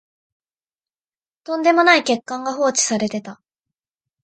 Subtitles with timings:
[1.43, 3.39] とんでもない欠陥が放置されてた